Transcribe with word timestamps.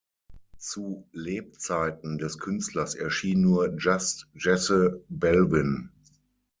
Zu 0.57 1.05
Lebzeiten 1.11 2.17
des 2.17 2.39
Künstlers 2.39 2.95
erschien 2.95 3.41
nur 3.41 3.75
"Just 3.77 4.27
Jesse 4.33 5.03
Belvin". 5.09 5.91